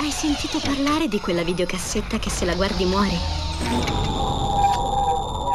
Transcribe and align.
Hai 0.00 0.12
sentito 0.12 0.60
parlare 0.64 1.08
di 1.08 1.18
quella 1.18 1.42
videocassetta 1.42 2.20
che 2.20 2.30
se 2.30 2.44
la 2.44 2.54
guardi 2.54 2.84
muori? 2.84 3.16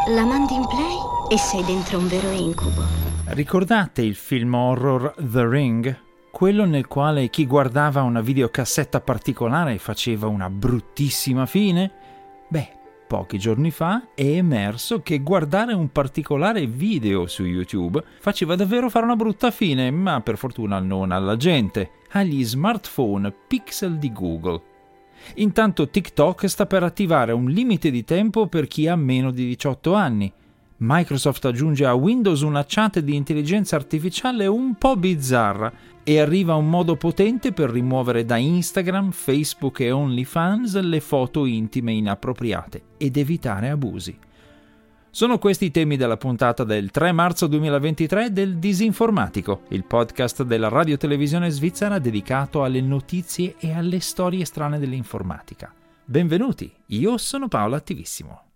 La 0.09 0.25
mandi 0.25 0.53
in 0.53 0.67
play 0.67 0.97
e 1.29 1.37
sei 1.37 1.63
dentro 1.63 1.97
un 1.97 2.09
vero 2.09 2.29
incubo. 2.29 2.83
Ricordate 3.27 4.01
il 4.01 4.15
film 4.15 4.53
horror 4.53 5.15
The 5.17 5.47
Ring? 5.47 5.97
Quello 6.29 6.65
nel 6.65 6.87
quale 6.87 7.29
chi 7.29 7.47
guardava 7.47 8.01
una 8.01 8.19
videocassetta 8.19 8.99
particolare 8.99 9.77
faceva 9.77 10.27
una 10.27 10.49
bruttissima 10.49 11.45
fine? 11.45 11.91
Beh, 12.49 12.69
pochi 13.13 13.37
giorni 13.37 13.69
fa 13.69 14.07
è 14.15 14.23
emerso 14.23 15.03
che 15.03 15.19
guardare 15.19 15.73
un 15.73 15.91
particolare 15.91 16.65
video 16.65 17.27
su 17.27 17.43
YouTube 17.43 18.03
faceva 18.19 18.55
davvero 18.55 18.89
fare 18.89 19.05
una 19.05 19.15
brutta 19.15 19.51
fine, 19.51 19.91
ma 19.91 20.19
per 20.21 20.35
fortuna 20.35 20.79
non 20.79 21.11
alla 21.11 21.35
gente, 21.35 21.91
agli 22.13 22.43
smartphone 22.43 23.31
Pixel 23.47 23.99
di 23.99 24.11
Google. 24.11 24.61
Intanto 25.35 25.89
TikTok 25.89 26.49
sta 26.49 26.65
per 26.65 26.81
attivare 26.81 27.33
un 27.33 27.51
limite 27.51 27.91
di 27.91 28.03
tempo 28.03 28.47
per 28.47 28.65
chi 28.65 28.87
ha 28.87 28.95
meno 28.95 29.29
di 29.29 29.45
18 29.45 29.93
anni. 29.93 30.33
Microsoft 30.85 31.45
aggiunge 31.45 31.85
a 31.85 31.93
Windows 31.93 32.41
una 32.41 32.65
chat 32.67 32.99
di 32.99 33.15
intelligenza 33.15 33.77
artificiale 33.77 34.47
un 34.47 34.75
po' 34.75 34.97
bizzarra 34.97 35.71
e 36.03 36.19
arriva 36.19 36.55
un 36.55 36.69
modo 36.69 36.97
potente 36.97 37.53
per 37.53 37.69
rimuovere 37.69 38.25
da 38.25 38.35
Instagram, 38.35 39.11
Facebook 39.11 39.79
e 39.79 39.91
OnlyFans 39.91 40.77
le 40.81 40.99
foto 40.99 41.45
intime 41.45 41.93
inappropriate 41.93 42.83
ed 42.97 43.15
evitare 43.15 43.69
abusi. 43.69 44.17
Sono 45.09 45.37
questi 45.37 45.65
i 45.65 45.71
temi 45.71 45.95
della 45.95 46.17
puntata 46.17 46.65
del 46.65 46.91
3 46.91 47.13
marzo 47.13 47.47
2023 47.47 48.33
del 48.33 48.57
Disinformatico, 48.57 49.61
il 49.69 49.85
podcast 49.85 50.43
della 50.43 50.67
radiotelevisione 50.67 51.49
svizzera 51.49 51.97
dedicato 51.97 52.61
alle 52.61 52.81
notizie 52.81 53.55
e 53.57 53.71
alle 53.71 54.01
storie 54.01 54.43
strane 54.43 54.79
dell'informatica. 54.79 55.73
Benvenuti, 56.03 56.69
io 56.87 57.17
sono 57.17 57.47
Paolo 57.47 57.75
Attivissimo. 57.75 58.52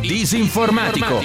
Disinformatico. 0.00 1.20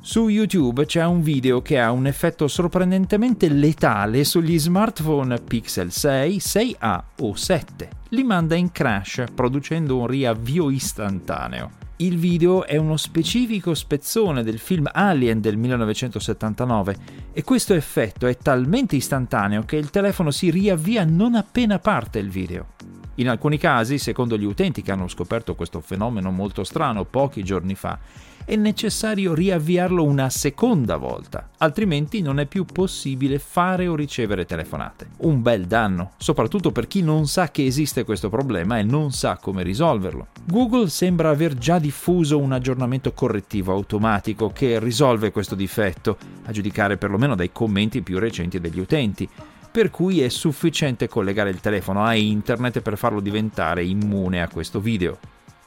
Su 0.00 0.28
YouTube 0.28 0.86
c'è 0.86 1.04
un 1.04 1.20
video 1.20 1.60
che 1.60 1.78
ha 1.78 1.90
un 1.92 2.06
effetto 2.06 2.48
sorprendentemente 2.48 3.48
letale 3.48 4.24
sugli 4.24 4.58
smartphone 4.58 5.38
Pixel 5.40 5.92
6, 5.92 6.36
6A 6.38 7.02
o 7.20 7.34
7. 7.34 7.88
Li 8.08 8.24
manda 8.24 8.54
in 8.54 8.72
crash 8.72 9.24
producendo 9.34 9.98
un 9.98 10.06
riavvio 10.06 10.70
istantaneo. 10.70 11.85
Il 11.98 12.18
video 12.18 12.66
è 12.66 12.76
uno 12.76 12.98
specifico 12.98 13.72
spezzone 13.72 14.42
del 14.42 14.58
film 14.58 14.86
Alien 14.92 15.40
del 15.40 15.56
1979 15.56 16.96
e 17.32 17.42
questo 17.42 17.72
effetto 17.72 18.26
è 18.26 18.36
talmente 18.36 18.96
istantaneo 18.96 19.64
che 19.64 19.76
il 19.76 19.88
telefono 19.88 20.30
si 20.30 20.50
riavvia 20.50 21.06
non 21.06 21.34
appena 21.34 21.78
parte 21.78 22.18
il 22.18 22.28
video. 22.28 22.75
In 23.18 23.30
alcuni 23.30 23.56
casi, 23.56 23.98
secondo 23.98 24.36
gli 24.36 24.44
utenti 24.44 24.82
che 24.82 24.92
hanno 24.92 25.08
scoperto 25.08 25.54
questo 25.54 25.80
fenomeno 25.80 26.30
molto 26.30 26.64
strano 26.64 27.04
pochi 27.04 27.42
giorni 27.42 27.74
fa, 27.74 27.98
è 28.44 28.54
necessario 28.54 29.34
riavviarlo 29.34 30.04
una 30.04 30.30
seconda 30.30 30.96
volta, 30.98 31.48
altrimenti 31.56 32.20
non 32.20 32.38
è 32.38 32.46
più 32.46 32.64
possibile 32.64 33.40
fare 33.40 33.88
o 33.88 33.96
ricevere 33.96 34.44
telefonate. 34.44 35.08
Un 35.18 35.42
bel 35.42 35.66
danno, 35.66 36.12
soprattutto 36.16 36.70
per 36.70 36.86
chi 36.86 37.02
non 37.02 37.26
sa 37.26 37.50
che 37.50 37.66
esiste 37.66 38.04
questo 38.04 38.28
problema 38.28 38.78
e 38.78 38.84
non 38.84 39.10
sa 39.10 39.38
come 39.38 39.64
risolverlo. 39.64 40.28
Google 40.44 40.88
sembra 40.90 41.30
aver 41.30 41.56
già 41.56 41.80
diffuso 41.80 42.38
un 42.38 42.52
aggiornamento 42.52 43.12
correttivo 43.12 43.72
automatico 43.72 44.50
che 44.50 44.78
risolve 44.78 45.32
questo 45.32 45.56
difetto, 45.56 46.16
a 46.44 46.52
giudicare 46.52 46.98
perlomeno 46.98 47.34
dai 47.34 47.50
commenti 47.50 48.02
più 48.02 48.18
recenti 48.18 48.60
degli 48.60 48.78
utenti 48.78 49.28
per 49.76 49.90
cui 49.90 50.22
è 50.22 50.30
sufficiente 50.30 51.06
collegare 51.06 51.50
il 51.50 51.60
telefono 51.60 52.02
a 52.02 52.14
internet 52.14 52.80
per 52.80 52.96
farlo 52.96 53.20
diventare 53.20 53.84
immune 53.84 54.40
a 54.40 54.48
questo 54.48 54.80
video. 54.80 55.18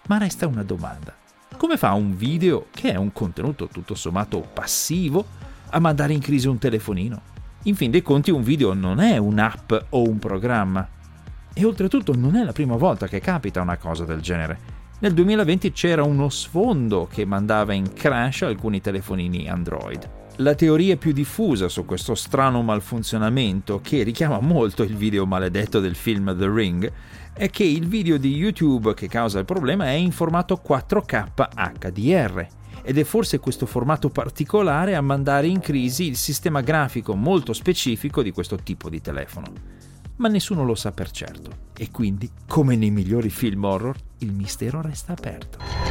Ma 0.08 0.18
resta 0.18 0.48
una 0.48 0.64
domanda. 0.64 1.16
Come 1.56 1.78
fa 1.78 1.94
un 1.94 2.18
video, 2.18 2.70
che 2.72 2.92
è 2.92 2.96
un 2.96 3.14
contenuto 3.14 3.68
tutto 3.68 3.94
sommato 3.94 4.40
passivo, 4.52 5.24
a 5.70 5.78
mandare 5.78 6.14
in 6.14 6.22
crisi 6.22 6.48
un 6.48 6.58
telefonino? 6.58 7.22
In 7.66 7.76
fin 7.76 7.92
dei 7.92 8.02
conti 8.02 8.32
un 8.32 8.42
video 8.42 8.74
non 8.74 9.00
è 9.00 9.18
un'app 9.18 9.74
o 9.90 10.02
un 10.02 10.18
programma. 10.18 10.90
E 11.54 11.64
oltretutto 11.64 12.16
non 12.16 12.36
è 12.36 12.44
la 12.44 12.52
prima 12.52 12.78
volta 12.78 13.08
che 13.08 13.20
capita 13.20 13.62
una 13.62 13.78
cosa 13.78 14.06
del 14.06 14.22
genere. 14.22 14.58
Nel 15.02 15.14
2020 15.14 15.72
c'era 15.72 16.02
uno 16.02 16.30
sfondo 16.30 17.08
che 17.08 17.26
mandava 17.26 17.74
in 17.74 17.94
crash 17.94 18.42
alcuni 18.42 18.82
telefonini 18.82 19.48
Android. 19.48 20.19
La 20.42 20.56
teoria 20.56 20.96
più 20.96 21.12
diffusa 21.12 21.68
su 21.68 21.84
questo 21.84 22.16
strano 22.16 22.62
malfunzionamento, 22.62 23.82
che 23.82 24.04
richiama 24.04 24.40
molto 24.40 24.84
il 24.84 24.96
video 24.96 25.26
maledetto 25.26 25.82
del 25.82 25.96
film 25.96 26.34
The 26.38 26.50
Ring, 26.50 26.90
è 27.34 27.50
che 27.50 27.66
il 27.66 27.90
video 27.90 28.18
di 28.18 28.34
YouTube 28.34 28.94
che 28.94 29.10
causa 29.10 29.40
il 29.40 29.44
problema 29.44 29.88
è 29.88 29.96
in 29.96 30.14
formato 30.14 30.62
4K 30.66 31.32
HDR 31.78 32.48
ed 32.82 32.98
è 32.98 33.04
forse 33.04 33.40
questo 33.40 33.66
formato 33.66 34.08
particolare 34.08 34.96
a 34.96 35.02
mandare 35.02 35.48
in 35.48 35.60
crisi 35.60 36.08
il 36.08 36.16
sistema 36.16 36.62
grafico 36.62 37.16
molto 37.16 37.52
specifico 37.52 38.24
di 38.24 38.32
questo 38.32 38.56
tipo 38.56 38.90
di 38.90 39.02
telefono. 39.02 39.48
Ma 40.16 40.30
nessuno 40.30 40.64
lo 40.64 40.76
sa 40.76 40.94
per 40.94 41.12
certo 41.12 41.68
e 41.78 41.92
quindi, 41.92 42.32
come 42.48 42.78
nei 42.78 42.92
migliori 42.92 43.30
film 43.30 43.66
horror, 43.66 43.98
il 44.20 44.32
mistero 44.32 44.82
resta 44.82 45.12
aperto. 45.12 45.89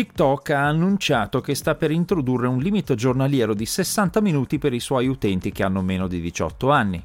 TikTok 0.00 0.48
ha 0.48 0.66
annunciato 0.66 1.42
che 1.42 1.54
sta 1.54 1.74
per 1.74 1.90
introdurre 1.90 2.46
un 2.46 2.58
limite 2.58 2.94
giornaliero 2.94 3.52
di 3.52 3.66
60 3.66 4.22
minuti 4.22 4.56
per 4.56 4.72
i 4.72 4.80
suoi 4.80 5.08
utenti 5.08 5.52
che 5.52 5.62
hanno 5.62 5.82
meno 5.82 6.08
di 6.08 6.22
18 6.22 6.70
anni. 6.70 7.04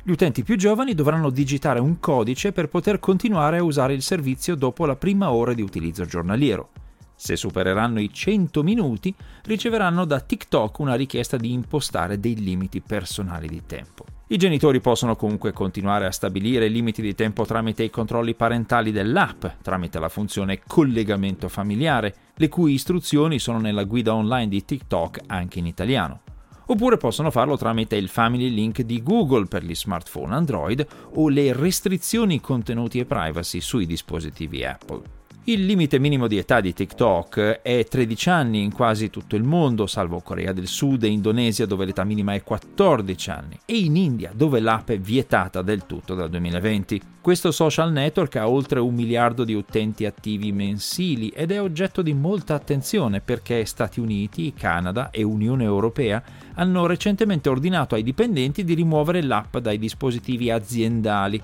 Gli 0.00 0.12
utenti 0.12 0.44
più 0.44 0.56
giovani 0.56 0.94
dovranno 0.94 1.30
digitare 1.30 1.80
un 1.80 1.98
codice 1.98 2.52
per 2.52 2.68
poter 2.68 3.00
continuare 3.00 3.58
a 3.58 3.64
usare 3.64 3.94
il 3.94 4.02
servizio 4.02 4.54
dopo 4.54 4.86
la 4.86 4.94
prima 4.94 5.32
ora 5.32 5.54
di 5.54 5.62
utilizzo 5.62 6.04
giornaliero. 6.04 6.68
Se 7.16 7.34
supereranno 7.34 7.98
i 7.98 8.12
100 8.12 8.62
minuti, 8.62 9.12
riceveranno 9.46 10.04
da 10.04 10.20
TikTok 10.20 10.78
una 10.78 10.94
richiesta 10.94 11.36
di 11.36 11.50
impostare 11.50 12.20
dei 12.20 12.36
limiti 12.36 12.80
personali 12.80 13.48
di 13.48 13.62
tempo. 13.66 14.04
I 14.28 14.36
genitori 14.36 14.80
possono 14.80 15.16
comunque 15.16 15.52
continuare 15.52 16.06
a 16.06 16.12
stabilire 16.12 16.68
limiti 16.68 17.02
di 17.02 17.16
tempo 17.16 17.44
tramite 17.44 17.82
i 17.82 17.90
controlli 17.90 18.34
parentali 18.34 18.92
dell'app, 18.92 19.46
tramite 19.62 19.98
la 19.98 20.08
funzione 20.08 20.60
collegamento 20.64 21.48
familiare, 21.48 22.14
le 22.36 22.48
cui 22.48 22.72
istruzioni 22.72 23.38
sono 23.38 23.58
nella 23.58 23.84
guida 23.84 24.14
online 24.14 24.48
di 24.48 24.64
TikTok 24.64 25.20
anche 25.26 25.58
in 25.58 25.66
italiano. 25.66 26.20
Oppure 26.68 26.96
possono 26.96 27.30
farlo 27.30 27.56
tramite 27.56 27.96
il 27.96 28.08
Family 28.08 28.50
Link 28.52 28.82
di 28.82 29.02
Google 29.02 29.46
per 29.46 29.64
gli 29.64 29.74
smartphone 29.74 30.34
Android 30.34 30.86
o 31.14 31.28
le 31.28 31.52
restrizioni 31.52 32.40
contenuti 32.40 32.98
e 32.98 33.04
privacy 33.04 33.60
sui 33.60 33.86
dispositivi 33.86 34.64
Apple. 34.64 35.15
Il 35.48 35.64
limite 35.64 36.00
minimo 36.00 36.26
di 36.26 36.38
età 36.38 36.60
di 36.60 36.72
TikTok 36.72 37.60
è 37.62 37.86
13 37.88 38.30
anni 38.30 38.62
in 38.64 38.72
quasi 38.72 39.10
tutto 39.10 39.36
il 39.36 39.44
mondo, 39.44 39.86
salvo 39.86 40.18
Corea 40.18 40.52
del 40.52 40.66
Sud 40.66 41.04
e 41.04 41.06
Indonesia 41.06 41.66
dove 41.66 41.84
l'età 41.84 42.02
minima 42.02 42.34
è 42.34 42.42
14 42.42 43.30
anni, 43.30 43.56
e 43.64 43.78
in 43.78 43.94
India 43.94 44.32
dove 44.34 44.58
l'app 44.58 44.90
è 44.90 44.98
vietata 44.98 45.62
del 45.62 45.86
tutto 45.86 46.16
dal 46.16 46.30
2020. 46.30 47.00
Questo 47.20 47.52
social 47.52 47.92
network 47.92 48.34
ha 48.34 48.48
oltre 48.48 48.80
un 48.80 48.92
miliardo 48.92 49.44
di 49.44 49.54
utenti 49.54 50.04
attivi 50.04 50.50
mensili 50.50 51.28
ed 51.28 51.52
è 51.52 51.62
oggetto 51.62 52.02
di 52.02 52.12
molta 52.12 52.54
attenzione 52.54 53.20
perché 53.20 53.64
Stati 53.66 54.00
Uniti, 54.00 54.52
Canada 54.52 55.10
e 55.10 55.22
Unione 55.22 55.62
Europea 55.62 56.20
hanno 56.54 56.86
recentemente 56.86 57.48
ordinato 57.48 57.94
ai 57.94 58.02
dipendenti 58.02 58.64
di 58.64 58.74
rimuovere 58.74 59.22
l'app 59.22 59.58
dai 59.58 59.78
dispositivi 59.78 60.50
aziendali 60.50 61.40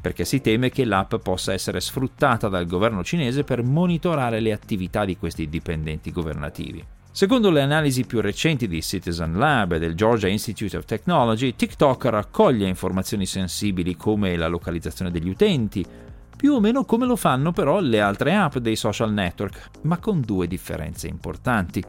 perché 0.00 0.24
si 0.24 0.40
teme 0.40 0.70
che 0.70 0.84
l'app 0.84 1.16
possa 1.16 1.52
essere 1.52 1.80
sfruttata 1.80 2.48
dal 2.48 2.66
governo 2.66 3.02
cinese 3.02 3.44
per 3.44 3.62
monitorare 3.62 4.40
le 4.40 4.52
attività 4.52 5.04
di 5.04 5.16
questi 5.16 5.48
dipendenti 5.48 6.12
governativi. 6.12 6.84
Secondo 7.10 7.50
le 7.50 7.62
analisi 7.62 8.04
più 8.04 8.20
recenti 8.20 8.68
di 8.68 8.82
Citizen 8.82 9.38
Lab 9.38 9.72
e 9.72 9.78
del 9.78 9.94
Georgia 9.94 10.28
Institute 10.28 10.76
of 10.76 10.84
Technology, 10.84 11.56
TikTok 11.56 12.04
raccoglie 12.04 12.68
informazioni 12.68 13.24
sensibili 13.24 13.96
come 13.96 14.36
la 14.36 14.48
localizzazione 14.48 15.10
degli 15.10 15.30
utenti, 15.30 15.82
più 16.36 16.52
o 16.52 16.60
meno 16.60 16.84
come 16.84 17.06
lo 17.06 17.16
fanno 17.16 17.52
però 17.52 17.80
le 17.80 18.00
altre 18.00 18.34
app 18.34 18.58
dei 18.58 18.76
social 18.76 19.12
network, 19.12 19.70
ma 19.84 19.96
con 19.96 20.20
due 20.20 20.46
differenze 20.46 21.08
importanti. 21.08 21.82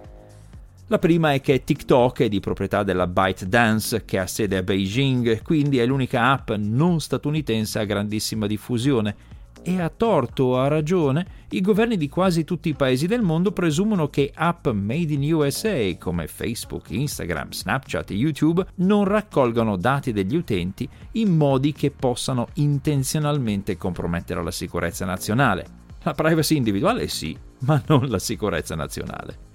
La 0.89 0.99
prima 0.99 1.33
è 1.33 1.41
che 1.41 1.65
TikTok 1.65 2.21
è 2.21 2.29
di 2.29 2.39
proprietà 2.39 2.83
della 2.83 3.07
ByteDance 3.07 4.05
che 4.05 4.19
ha 4.19 4.25
sede 4.25 4.55
a 4.55 4.63
Beijing, 4.63 5.41
quindi 5.41 5.79
è 5.79 5.85
l'unica 5.85 6.31
app 6.31 6.51
non 6.51 7.01
statunitense 7.01 7.79
a 7.79 7.83
grandissima 7.83 8.47
diffusione 8.47 9.35
e 9.63 9.81
a 9.81 9.89
torto 9.89 10.43
o 10.45 10.59
a 10.59 10.69
ragione, 10.69 11.45
i 11.49 11.59
governi 11.59 11.97
di 11.97 12.07
quasi 12.07 12.45
tutti 12.45 12.69
i 12.69 12.73
paesi 12.73 13.05
del 13.05 13.21
mondo 13.21 13.51
presumono 13.51 14.07
che 14.07 14.31
app 14.33 14.69
made 14.69 15.11
in 15.11 15.33
USA 15.33 15.93
come 15.97 16.27
Facebook, 16.27 16.89
Instagram, 16.91 17.51
Snapchat 17.51 18.11
e 18.11 18.13
YouTube 18.13 18.65
non 18.75 19.03
raccolgano 19.03 19.75
dati 19.75 20.13
degli 20.13 20.37
utenti 20.37 20.87
in 21.13 21.35
modi 21.35 21.73
che 21.73 21.91
possano 21.91 22.47
intenzionalmente 22.53 23.75
compromettere 23.75 24.41
la 24.41 24.51
sicurezza 24.51 25.03
nazionale. 25.03 25.65
La 26.03 26.13
privacy 26.13 26.55
individuale 26.55 27.09
sì, 27.09 27.37
ma 27.59 27.83
non 27.87 28.07
la 28.07 28.19
sicurezza 28.19 28.73
nazionale. 28.75 29.46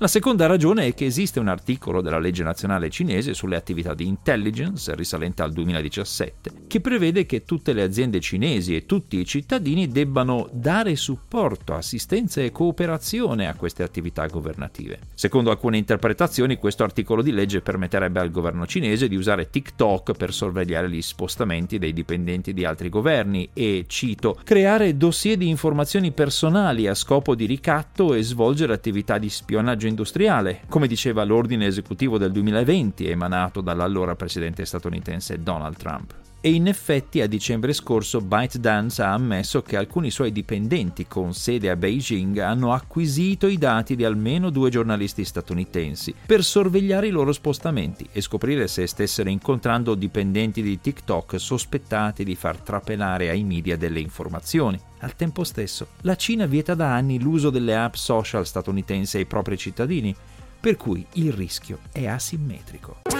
La 0.00 0.06
seconda 0.06 0.46
ragione 0.46 0.86
è 0.86 0.94
che 0.94 1.06
esiste 1.06 1.40
un 1.40 1.48
articolo 1.48 2.00
della 2.00 2.20
legge 2.20 2.44
nazionale 2.44 2.88
cinese 2.88 3.34
sulle 3.34 3.56
attività 3.56 3.94
di 3.94 4.06
intelligence 4.06 4.94
risalente 4.94 5.42
al 5.42 5.50
2017 5.50 6.66
che 6.68 6.80
prevede 6.80 7.26
che 7.26 7.44
tutte 7.44 7.72
le 7.72 7.82
aziende 7.82 8.20
cinesi 8.20 8.76
e 8.76 8.86
tutti 8.86 9.18
i 9.18 9.24
cittadini 9.24 9.88
debbano 9.88 10.48
dare 10.52 10.94
supporto, 10.94 11.74
assistenza 11.74 12.40
e 12.40 12.52
cooperazione 12.52 13.48
a 13.48 13.54
queste 13.54 13.82
attività 13.82 14.26
governative. 14.26 15.00
Secondo 15.14 15.50
alcune 15.50 15.78
interpretazioni 15.78 16.58
questo 16.58 16.84
articolo 16.84 17.22
di 17.22 17.32
legge 17.32 17.62
permetterebbe 17.62 18.20
al 18.20 18.30
governo 18.30 18.66
cinese 18.66 19.08
di 19.08 19.16
usare 19.16 19.50
TikTok 19.50 20.12
per 20.12 20.32
sorvegliare 20.32 20.88
gli 20.88 21.02
spostamenti 21.02 21.78
dei 21.78 21.92
dipendenti 21.92 22.52
di 22.52 22.64
altri 22.64 22.88
governi 22.88 23.48
e, 23.52 23.86
cito, 23.88 24.38
creare 24.44 24.96
dossier 24.96 25.36
di 25.36 25.48
informazioni 25.48 26.12
personali 26.12 26.86
a 26.86 26.94
scopo 26.94 27.34
di 27.34 27.46
ricatto 27.46 28.14
e 28.14 28.22
svolgere 28.22 28.74
attività 28.74 29.18
di 29.18 29.30
spionaggio 29.30 29.86
industriale, 29.88 30.60
come 30.68 30.86
diceva 30.86 31.24
l'ordine 31.24 31.66
esecutivo 31.66 32.18
del 32.18 32.32
2020 32.32 33.08
emanato 33.08 33.60
dall'allora 33.60 34.14
presidente 34.14 34.64
statunitense 34.64 35.42
Donald 35.42 35.76
Trump. 35.76 36.27
E 36.40 36.52
in 36.52 36.68
effetti 36.68 37.20
a 37.20 37.26
dicembre 37.26 37.72
scorso 37.72 38.20
ByteDance 38.20 39.02
ha 39.02 39.12
ammesso 39.12 39.60
che 39.60 39.76
alcuni 39.76 40.08
suoi 40.12 40.30
dipendenti 40.30 41.08
con 41.08 41.34
sede 41.34 41.68
a 41.68 41.74
Beijing 41.74 42.38
hanno 42.38 42.72
acquisito 42.72 43.48
i 43.48 43.58
dati 43.58 43.96
di 43.96 44.04
almeno 44.04 44.50
due 44.50 44.70
giornalisti 44.70 45.24
statunitensi 45.24 46.14
per 46.26 46.44
sorvegliare 46.44 47.08
i 47.08 47.10
loro 47.10 47.32
spostamenti 47.32 48.08
e 48.12 48.20
scoprire 48.20 48.68
se 48.68 48.86
stessero 48.86 49.28
incontrando 49.28 49.96
dipendenti 49.96 50.62
di 50.62 50.80
TikTok 50.80 51.40
sospettati 51.40 52.22
di 52.22 52.36
far 52.36 52.58
trapelare 52.58 53.30
ai 53.30 53.42
media 53.42 53.76
delle 53.76 53.98
informazioni. 53.98 54.80
Al 55.00 55.16
tempo 55.16 55.42
stesso, 55.42 55.88
la 56.02 56.14
Cina 56.14 56.46
vieta 56.46 56.74
da 56.74 56.94
anni 56.94 57.18
l'uso 57.18 57.50
delle 57.50 57.76
app 57.76 57.94
social 57.94 58.46
statunitensi 58.46 59.16
ai 59.16 59.26
propri 59.26 59.58
cittadini, 59.58 60.14
per 60.60 60.76
cui 60.76 61.04
il 61.14 61.32
rischio 61.32 61.80
è 61.90 62.06
asimmetrico. 62.06 63.17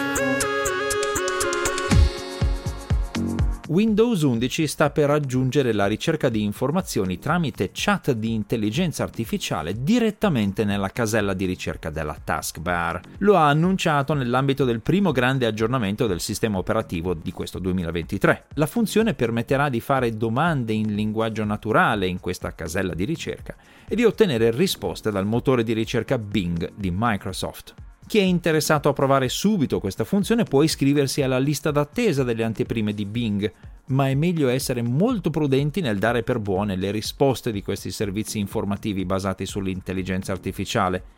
Windows 3.69 4.23
11 4.23 4.67
sta 4.67 4.89
per 4.89 5.11
aggiungere 5.11 5.75
la 5.75 5.85
ricerca 5.85 6.31
di 6.31 6.43
informazioni 6.43 7.19
tramite 7.19 7.69
chat 7.71 8.13
di 8.13 8.33
intelligenza 8.33 9.03
artificiale 9.03 9.83
direttamente 9.83 10.65
nella 10.65 10.89
casella 10.89 11.35
di 11.35 11.45
ricerca 11.45 11.91
della 11.91 12.17
taskbar. 12.23 12.99
Lo 13.19 13.37
ha 13.37 13.51
annunciato 13.51 14.15
nell'ambito 14.15 14.65
del 14.65 14.81
primo 14.81 15.13
grande 15.13 15.45
aggiornamento 15.45 16.07
del 16.07 16.21
sistema 16.21 16.57
operativo 16.57 17.13
di 17.13 17.31
questo 17.31 17.59
2023. 17.59 18.47
La 18.55 18.65
funzione 18.65 19.13
permetterà 19.13 19.69
di 19.69 19.81
fare 19.81 20.17
domande 20.17 20.73
in 20.73 20.95
linguaggio 20.95 21.45
naturale 21.45 22.07
in 22.07 22.21
questa 22.21 22.55
casella 22.55 22.95
di 22.95 23.05
ricerca 23.05 23.55
e 23.87 23.95
di 23.95 24.05
ottenere 24.05 24.51
risposte 24.51 25.11
dal 25.11 25.27
motore 25.27 25.63
di 25.63 25.75
ricerca 25.75 26.17
Bing 26.17 26.73
di 26.75 26.91
Microsoft. 26.91 27.75
Chi 28.09 28.17
è 28.17 28.23
interessato 28.23 28.89
a 28.89 28.95
provare 28.95 29.29
subito 29.29 29.81
questa 29.81 30.03
funzione 30.03 30.45
può 30.45 30.63
iscriversi 30.63 31.21
alla 31.21 31.39
lista 31.39 31.71
d'attesa 31.71 32.25
delle 32.25 32.43
anteprime 32.43 32.95
di 32.95 33.05
Bing, 33.05 33.53
ma 33.89 34.09
è 34.09 34.15
meglio 34.15 34.49
essere 34.49 34.81
molto 34.81 35.29
prudenti 35.29 35.83
nel 35.83 35.99
dare 35.99 36.23
per 36.23 36.39
buone 36.39 36.75
le 36.77 36.91
risposte 36.91 37.53
di 37.53 37.63
questi 37.63 37.91
servizi 37.91 38.39
informativi 38.39 39.05
basati 39.05 39.45
sull'intelligenza 39.45 40.33
artificiale 40.33 41.18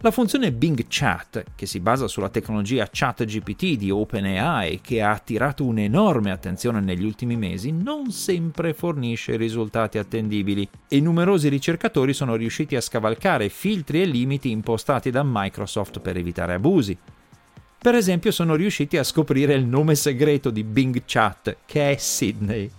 la 0.00 0.10
funzione 0.10 0.52
Bing 0.52 0.84
Chat, 0.88 1.44
che 1.54 1.64
si 1.64 1.80
basa 1.80 2.06
sulla 2.06 2.28
tecnologia 2.28 2.88
ChatGPT 2.90 3.76
di 3.76 3.90
OpenAI 3.90 4.80
che 4.82 5.00
ha 5.00 5.12
attirato 5.12 5.64
un'enorme 5.64 6.30
attenzione 6.30 6.80
negli 6.80 7.04
ultimi 7.04 7.36
mesi, 7.36 7.72
non 7.72 8.10
sempre 8.10 8.74
fornisce 8.74 9.36
risultati 9.36 9.96
attendibili 9.96 10.68
e 10.86 11.00
numerosi 11.00 11.48
ricercatori 11.48 12.12
sono 12.12 12.36
riusciti 12.36 12.76
a 12.76 12.80
scavalcare 12.80 13.48
filtri 13.48 14.02
e 14.02 14.04
limiti 14.04 14.50
impostati 14.50 15.10
da 15.10 15.22
Microsoft 15.24 16.00
per 16.00 16.18
evitare 16.18 16.54
abusi. 16.54 16.96
Per 17.78 17.94
esempio 17.94 18.32
sono 18.32 18.54
riusciti 18.54 18.98
a 18.98 19.04
scoprire 19.04 19.54
il 19.54 19.64
nome 19.64 19.94
segreto 19.94 20.50
di 20.50 20.62
Bing 20.62 21.02
Chat, 21.06 21.56
che 21.64 21.92
è 21.92 21.96
Sydney. 21.96 22.70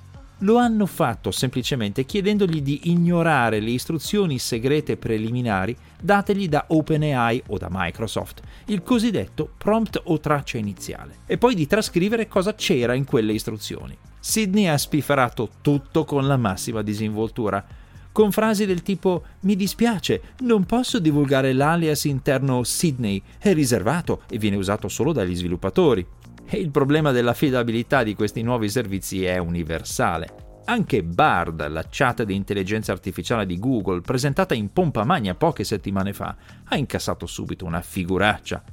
Lo 0.42 0.58
hanno 0.58 0.86
fatto 0.86 1.32
semplicemente 1.32 2.06
chiedendogli 2.06 2.62
di 2.62 2.92
ignorare 2.92 3.60
le 3.60 3.72
istruzioni 3.72 4.38
segrete 4.38 4.96
preliminari 4.96 5.76
dategli 6.00 6.48
da 6.48 6.66
OpenAI 6.68 7.44
o 7.48 7.58
da 7.58 7.70
Microsoft, 7.72 8.42
il 8.66 8.84
cosiddetto 8.84 9.50
prompt 9.58 10.00
o 10.04 10.20
traccia 10.20 10.60
iniziale, 10.60 11.22
e 11.26 11.40
poi 11.40 11.56
di 11.56 11.66
trascrivere 11.66 12.28
cosa 12.28 12.54
c'era 12.54 12.94
in 12.94 13.06
quelle 13.06 13.34
istruzioni. 13.34 13.98
Sidney 14.20 14.68
ha 14.68 14.78
spifferato 14.78 15.50
tutto 15.62 16.06
con 16.06 16.28
la 16.28 16.38
massima 16.38 16.84
disinvoltura, 16.84 17.66
con 18.12 18.32
frasi 18.32 18.66
del 18.66 18.82
tipo 18.82 19.24
mi 19.42 19.56
dispiace, 19.56 20.22
non 20.40 20.66
posso 20.66 20.98
divulgare 20.98 21.54
l'alias 21.54 22.06
interno 22.06 22.64
Sydney, 22.64 23.22
è 23.38 23.54
riservato 23.54 24.24
e 24.28 24.40
viene 24.40 24.56
usato 24.56 24.88
solo 24.88 25.14
dagli 25.14 25.36
sviluppatori. 25.36 26.04
E 26.50 26.58
il 26.58 26.72
problema 26.72 27.12
dell'affidabilità 27.12 28.04
di 28.04 28.16
questi 28.16 28.42
nuovi 28.42 28.70
servizi 28.70 29.26
è 29.26 29.38
universale. 29.38 30.62
Anche 30.64 31.04
Bard, 31.04 31.68
la 31.68 31.86
chat 31.90 32.24
di 32.24 32.36
intelligenza 32.36 32.94
artificiale 32.94 33.46
di 33.46 33.60
Google, 33.60 34.00
presentata 34.00 34.54
in 34.54 34.72
pompa 34.72 35.04
magna 35.04 35.36
poche 35.36 35.66
settimane 35.66 36.14
fa, 36.14 36.36
ha 36.64 36.78
incassato 36.78 37.26
subito 37.26 37.66
una 37.66 37.82
figuraccia. 37.82 38.64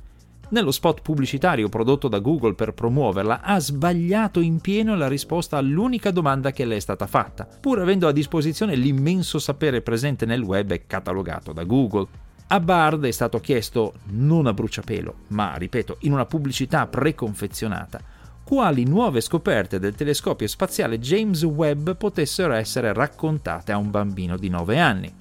Nello 0.50 0.71
spot 0.71 1.03
pubblicitario 1.03 1.69
prodotto 1.69 2.06
da 2.06 2.21
Google 2.21 2.55
per 2.55 2.75
promuoverla, 2.75 3.41
ha 3.43 3.59
sbagliato 3.59 4.38
in 4.38 4.61
pieno 4.61 4.94
la 4.94 5.09
risposta 5.09 5.56
all'unica 5.56 6.12
domanda 6.12 6.53
che 6.53 6.65
le 6.65 6.76
è 6.76 6.81
stata 6.81 7.09
fatta, 7.09 7.49
pur 7.61 7.81
avendo 7.81 8.06
a 8.06 8.12
disposizione 8.12 8.76
l'immenso 8.76 9.41
sapere 9.41 9.82
presente 9.82 10.26
nel 10.26 10.43
web 10.43 10.71
e 10.71 10.87
catalogato 10.87 11.53
da 11.53 11.65
Google. 11.65 12.06
A 12.46 12.61
Bard 12.61 13.05
è 13.06 13.11
stato 13.11 13.41
chiesto, 13.41 13.94
non 14.11 14.46
a 14.46 14.52
bruciapelo, 14.52 15.14
ma, 15.29 15.55
ripeto, 15.56 15.96
in 16.00 16.12
una 16.12 16.26
pubblicità 16.26 16.87
preconfezionata, 16.87 18.00
quali 18.44 18.85
nuove 18.85 19.23
scoperte 19.23 19.79
del 19.79 19.94
telescopio 19.94 20.46
spaziale 20.46 20.99
James 20.99 21.43
Webb 21.43 21.93
potessero 21.93 22.52
essere 22.52 22.93
raccontate 22.93 23.73
a 23.73 23.79
un 23.79 23.91
bambino 23.91 24.37
di 24.37 24.50
9 24.50 24.79
anni. 24.79 25.12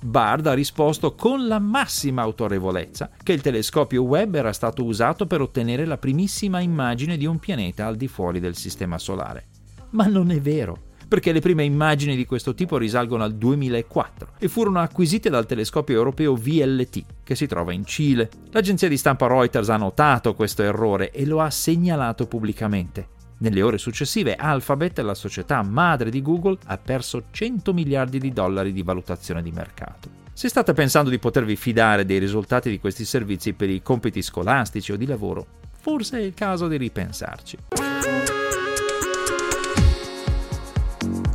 Bard 0.00 0.48
ha 0.48 0.54
risposto 0.54 1.14
con 1.14 1.46
la 1.46 1.60
massima 1.60 2.22
autorevolezza 2.22 3.10
che 3.22 3.32
il 3.32 3.40
telescopio 3.40 4.02
Webb 4.02 4.34
era 4.34 4.52
stato 4.52 4.84
usato 4.84 5.26
per 5.26 5.40
ottenere 5.40 5.84
la 5.84 5.98
primissima 5.98 6.60
immagine 6.60 7.16
di 7.16 7.26
un 7.26 7.38
pianeta 7.38 7.86
al 7.86 7.96
di 7.96 8.08
fuori 8.08 8.40
del 8.40 8.56
Sistema 8.56 8.98
Solare. 8.98 9.46
Ma 9.90 10.06
non 10.06 10.30
è 10.30 10.40
vero 10.40 10.85
perché 11.08 11.32
le 11.32 11.40
prime 11.40 11.64
immagini 11.64 12.16
di 12.16 12.26
questo 12.26 12.54
tipo 12.54 12.76
risalgono 12.76 13.24
al 13.24 13.34
2004 13.34 14.28
e 14.38 14.48
furono 14.48 14.80
acquisite 14.80 15.30
dal 15.30 15.46
telescopio 15.46 15.96
europeo 15.96 16.34
VLT, 16.34 17.04
che 17.22 17.34
si 17.34 17.46
trova 17.46 17.72
in 17.72 17.84
Cile. 17.84 18.28
L'agenzia 18.50 18.88
di 18.88 18.96
stampa 18.96 19.26
Reuters 19.26 19.68
ha 19.68 19.76
notato 19.76 20.34
questo 20.34 20.62
errore 20.62 21.10
e 21.10 21.26
lo 21.26 21.40
ha 21.40 21.50
segnalato 21.50 22.26
pubblicamente. 22.26 23.14
Nelle 23.38 23.62
ore 23.62 23.76
successive 23.76 24.34
Alphabet, 24.34 24.98
la 25.00 25.14
società 25.14 25.62
madre 25.62 26.10
di 26.10 26.22
Google, 26.22 26.56
ha 26.66 26.78
perso 26.78 27.24
100 27.30 27.74
miliardi 27.74 28.18
di 28.18 28.32
dollari 28.32 28.72
di 28.72 28.82
valutazione 28.82 29.42
di 29.42 29.50
mercato. 29.50 30.24
Se 30.32 30.48
state 30.48 30.72
pensando 30.72 31.10
di 31.10 31.18
potervi 31.18 31.56
fidare 31.56 32.04
dei 32.04 32.18
risultati 32.18 32.70
di 32.70 32.78
questi 32.78 33.04
servizi 33.04 33.52
per 33.52 33.70
i 33.70 33.82
compiti 33.82 34.22
scolastici 34.22 34.92
o 34.92 34.96
di 34.96 35.06
lavoro, 35.06 35.46
forse 35.70 36.18
è 36.18 36.22
il 36.22 36.34
caso 36.34 36.66
di 36.68 36.76
ripensarci. 36.76 37.58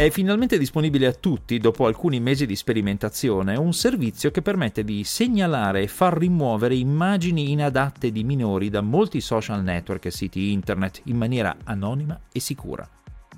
È 0.02 0.10
finalmente 0.10 0.58
disponibile 0.58 1.06
a 1.06 1.14
tutti, 1.14 1.60
dopo 1.60 1.86
alcuni 1.86 2.20
mesi 2.20 2.48
di 2.48 2.56
sperimentazione, 2.56 3.56
un 3.56 3.72
servizio 3.72 4.32
che 4.32 4.42
permette 4.42 4.84
di 4.84 5.04
segnalare 5.04 5.84
e 5.84 5.88
far 5.88 6.18
rimuovere 6.18 6.74
immagini 6.74 7.52
inadatte 7.52 8.12
di 8.12 8.24
minori 8.24 8.72
da 8.72 8.82
molti 8.82 9.22
social 9.22 9.62
network 9.62 10.06
e 10.06 10.10
siti 10.10 10.54
internet 10.54 11.02
in 11.04 11.18
maniera 11.18 11.56
anonima 11.66 12.20
e 12.32 12.40
sicura. 12.40 12.90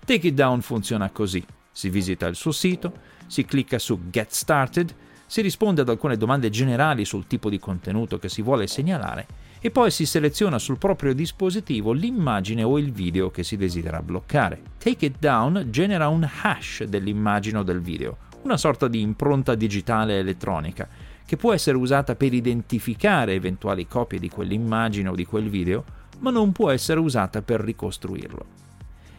Take 0.06 0.28
It 0.28 0.36
Down 0.36 0.62
funziona 0.62 1.10
così. 1.10 1.46
Si 1.70 1.90
visita 1.90 2.28
il 2.28 2.36
suo 2.36 2.54
sito, 2.54 2.94
si 3.28 3.44
clicca 3.44 3.78
su 3.78 4.10
Get 4.10 4.32
Started, 4.32 4.96
si 5.26 5.42
risponde 5.42 5.82
ad 5.82 5.90
alcune 5.90 6.16
domande 6.16 6.50
generali 6.50 7.04
sul 7.04 7.28
tipo 7.28 7.50
di 7.50 7.60
contenuto 7.60 8.18
che 8.20 8.30
si 8.30 8.42
vuole 8.42 8.68
segnalare 8.68 9.28
e 9.60 9.70
poi 9.70 9.92
si 9.92 10.06
seleziona 10.06 10.60
sul 10.60 10.78
proprio 10.78 11.14
dispositivo 11.14 11.92
l'immagine 11.92 12.64
o 12.64 12.78
il 12.78 12.94
video 12.94 13.32
che 13.32 13.44
si 13.44 13.58
desidera 13.58 14.02
bloccare. 14.02 14.62
Take 14.78 15.08
It 15.08 15.16
Down 15.20 15.68
genera 15.72 16.08
un 16.08 16.26
hash 16.42 16.84
dell'immagine 16.84 17.58
o 17.58 17.64
del 17.64 17.82
video, 17.82 18.18
una 18.44 18.58
sorta 18.58 18.88
di 18.88 19.02
impronta 19.02 19.56
digitale 19.56 20.20
elettronica 20.20 20.88
che 21.26 21.38
può 21.38 21.54
essere 21.54 21.78
usata 21.78 22.16
per 22.16 22.34
identificare 22.34 23.34
eventuali 23.34 23.88
copie 23.88 24.20
di 24.20 24.30
quell'immagine 24.30 25.10
o 25.10 25.16
di 25.16 25.26
quel 25.26 25.50
video, 25.50 25.84
ma 26.20 26.32
non 26.32 26.52
può 26.52 26.70
essere 26.70 27.00
usata 27.00 27.42
per 27.42 27.62
ricostruirlo. 27.62 28.46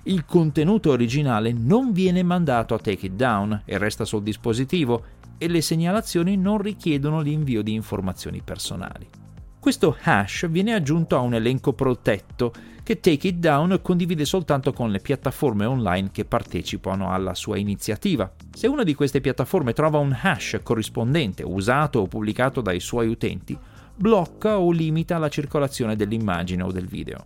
Il 0.04 0.26
contenuto 0.26 0.90
originale 0.90 1.52
non 1.52 1.93
viene 1.93 2.23
mandato 2.23 2.75
a 2.75 2.78
Take 2.78 3.07
It 3.07 3.12
Down 3.14 3.62
e 3.64 3.78
resta 3.78 4.04
sul 4.04 4.23
dispositivo 4.23 5.02
e 5.38 5.49
le 5.49 5.62
segnalazioni 5.62 6.37
non 6.37 6.59
richiedono 6.59 7.21
l'invio 7.21 7.62
di 7.62 7.73
informazioni 7.73 8.43
personali. 8.43 9.24
Questo 9.64 9.97
hash 9.99 10.47
viene 10.50 10.75
aggiunto 10.75 11.16
a 11.16 11.21
un 11.21 11.33
elenco 11.33 11.73
protetto 11.73 12.52
che 12.83 13.00
Take 13.00 13.28
It 13.28 13.37
Down 13.37 13.78
condivide 13.80 14.26
soltanto 14.26 14.75
con 14.75 14.90
le 14.90 14.99
piattaforme 14.99 15.64
online 15.64 16.11
che 16.12 16.26
partecipano 16.26 17.11
alla 17.11 17.35
sua 17.35 17.56
iniziativa. 17.56 18.30
Se 18.52 18.66
una 18.66 18.83
di 18.83 18.92
queste 18.92 19.23
piattaforme 19.23 19.73
trova 19.73 19.97
un 19.97 20.14
hash 20.21 20.61
corrispondente 20.62 21.44
usato 21.44 22.00
o 22.00 22.06
pubblicato 22.09 22.61
dai 22.61 22.78
suoi 22.78 23.09
utenti, 23.09 23.59
blocca 23.97 24.59
o 24.59 24.71
limita 24.71 25.16
la 25.16 25.30
circolazione 25.30 25.97
dell'immagine 25.97 26.62
o 26.62 26.71
del 26.71 26.87
video. 26.87 27.25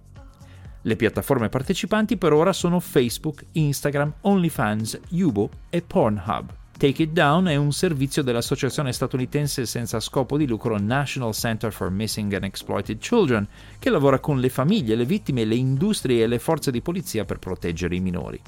Le 0.82 0.94
piattaforme 0.94 1.48
partecipanti 1.48 2.16
per 2.18 2.32
ora 2.32 2.52
sono 2.52 2.78
Facebook, 2.78 3.46
Instagram, 3.50 4.14
OnlyFans, 4.20 5.00
Yubo 5.08 5.50
e 5.70 5.82
Pornhub. 5.82 6.54
Take 6.78 7.02
It 7.02 7.10
Down 7.10 7.46
è 7.46 7.56
un 7.56 7.72
servizio 7.72 8.22
dell'associazione 8.22 8.92
statunitense 8.92 9.66
senza 9.66 9.98
scopo 9.98 10.36
di 10.36 10.46
lucro 10.46 10.78
National 10.78 11.34
Center 11.34 11.72
for 11.72 11.90
Missing 11.90 12.34
and 12.34 12.44
Exploited 12.44 12.98
Children, 12.98 13.48
che 13.80 13.90
lavora 13.90 14.20
con 14.20 14.38
le 14.38 14.48
famiglie, 14.48 14.94
le 14.94 15.04
vittime, 15.04 15.44
le 15.44 15.56
industrie 15.56 16.22
e 16.22 16.28
le 16.28 16.38
forze 16.38 16.70
di 16.70 16.80
polizia 16.80 17.24
per 17.24 17.40
proteggere 17.40 17.96
i 17.96 18.00
minori. 18.00 18.40